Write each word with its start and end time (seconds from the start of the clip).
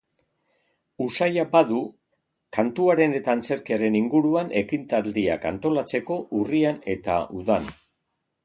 Usaia 1.03 1.43
badu 1.51 1.81
kantuaren 2.57 3.13
eta 3.19 3.35
antzerkiaren 3.39 3.99
inguruan 4.01 4.49
ekitaldiak 4.63 5.49
antolatzeko, 5.53 6.21
urrian 6.41 6.83
eta 6.97 7.21
udan. 7.43 7.71